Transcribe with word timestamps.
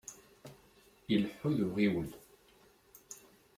Ileḥḥu 1.13 1.49
d 1.57 1.59
uɣiwel. 1.65 2.11